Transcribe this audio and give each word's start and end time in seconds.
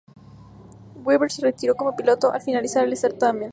Weaver 1.05 1.31
se 1.31 1.43
retiró 1.43 1.75
como 1.75 1.95
piloto 1.95 2.31
al 2.33 2.41
finalizar 2.41 2.85
el 2.85 2.97
certamen. 2.97 3.49